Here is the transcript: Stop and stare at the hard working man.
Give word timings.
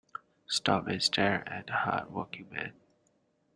Stop 0.47 0.87
and 0.87 0.99
stare 1.03 1.47
at 1.47 1.67
the 1.67 1.73
hard 1.73 2.09
working 2.11 2.49
man. 2.49 2.73